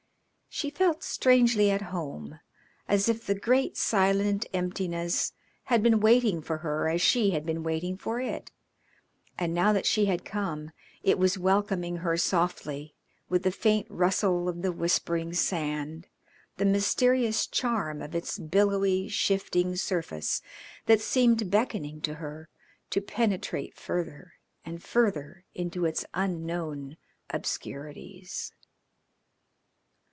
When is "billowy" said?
18.37-19.07